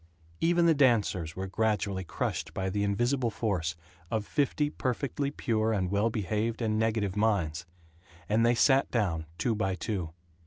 Even 0.39 0.65
the 0.65 0.73
dancers 0.73 1.35
were 1.35 1.45
gradually 1.45 2.03
crushed 2.03 2.55
by 2.55 2.71
the 2.71 2.83
invisible 2.83 3.29
force 3.29 3.75
of 4.09 4.25
fifty 4.25 4.71
perfectly 4.71 5.29
pure 5.29 5.71
and 5.73 5.91
well 5.91 6.09
behaved 6.09 6.59
and 6.59 6.79
negative 6.79 7.15
minds; 7.15 7.67
and 8.27 8.43
they 8.43 8.55
sat 8.55 8.89
down, 8.89 9.27
two 9.37 9.53
by 9.53 9.75
two. 9.75 10.09